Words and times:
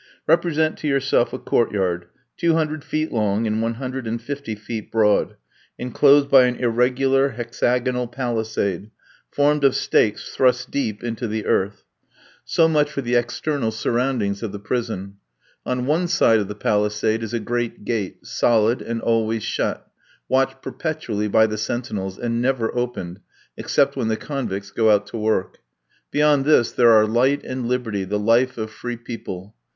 Represent 0.25 0.77
to 0.79 0.87
yourself 0.87 1.31
a 1.31 1.37
court 1.37 1.71
yard, 1.71 2.07
two 2.35 2.55
hundred 2.55 2.83
feet 2.83 3.11
long, 3.11 3.45
and 3.45 3.61
one 3.61 3.75
hundred 3.75 4.07
and 4.07 4.19
fifty 4.19 4.55
feet 4.55 4.91
broad, 4.91 5.35
enclosed 5.77 6.27
by 6.27 6.45
an 6.45 6.55
irregular 6.55 7.29
hexagonal 7.37 8.07
palisade, 8.07 8.89
formed 9.29 9.63
of 9.63 9.75
stakes 9.75 10.33
thrust 10.33 10.71
deep 10.71 11.03
into 11.03 11.27
the 11.27 11.45
earth. 11.45 11.83
So 12.43 12.67
much 12.67 12.89
for 12.91 13.01
the 13.01 13.13
external 13.13 13.69
surroundings 13.69 14.41
of 14.41 14.51
the 14.51 14.57
prison. 14.57 15.17
On 15.67 15.85
one 15.85 16.07
side 16.07 16.39
of 16.39 16.47
the 16.47 16.55
palisade 16.55 17.21
is 17.21 17.35
a 17.35 17.39
great 17.39 17.85
gate, 17.85 18.25
solid, 18.25 18.81
and 18.81 19.01
always 19.01 19.43
shut; 19.43 19.87
watched 20.27 20.63
perpetually 20.63 21.27
by 21.27 21.45
the 21.45 21.59
sentinels, 21.59 22.17
and 22.17 22.41
never 22.41 22.75
opened, 22.75 23.19
except 23.55 23.95
when 23.95 24.07
the 24.07 24.17
convicts 24.17 24.71
go 24.71 24.89
out 24.89 25.05
to 25.05 25.17
work. 25.19 25.59
Beyond 26.09 26.43
this, 26.45 26.71
there 26.71 26.91
are 26.91 27.05
light 27.05 27.43
and 27.43 27.67
liberty, 27.67 28.03
the 28.03 28.17
life 28.17 28.57
of 28.57 28.71
free 28.71 28.97
people! 28.97 29.53